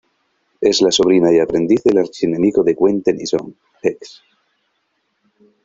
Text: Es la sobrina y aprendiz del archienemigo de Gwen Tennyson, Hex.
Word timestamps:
Es 0.61 0.81
la 0.81 0.89
sobrina 0.91 1.31
y 1.31 1.37
aprendiz 1.37 1.83
del 1.83 1.99
archienemigo 1.99 2.63
de 2.63 2.73
Gwen 2.73 3.03
Tennyson, 3.03 3.55
Hex. 3.83 4.23